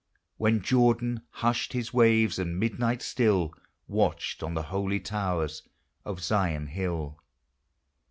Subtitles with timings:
[0.37, 3.53] .When Jordan hushed his waves, and midnight still
[3.87, 5.61] .Watched on the holy towers
[6.03, 7.19] of Zion hill!